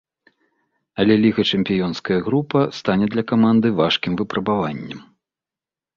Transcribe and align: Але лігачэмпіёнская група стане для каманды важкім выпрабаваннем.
Але 1.01 1.17
лігачэмпіёнская 1.23 2.19
група 2.29 2.61
стане 2.79 3.05
для 3.15 3.23
каманды 3.33 3.67
важкім 3.81 4.13
выпрабаваннем. 4.23 4.99